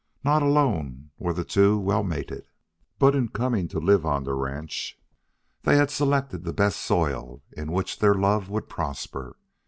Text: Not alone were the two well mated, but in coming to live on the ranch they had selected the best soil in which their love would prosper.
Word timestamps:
Not 0.23 0.41
alone 0.41 1.11
were 1.19 1.31
the 1.31 1.43
two 1.43 1.77
well 1.77 2.01
mated, 2.01 2.45
but 2.97 3.15
in 3.15 3.27
coming 3.27 3.67
to 3.67 3.77
live 3.79 4.03
on 4.03 4.23
the 4.23 4.33
ranch 4.33 4.97
they 5.61 5.77
had 5.77 5.91
selected 5.91 6.43
the 6.43 6.53
best 6.53 6.79
soil 6.81 7.43
in 7.55 7.71
which 7.71 7.99
their 7.99 8.15
love 8.15 8.49
would 8.49 8.67
prosper. 8.67 9.35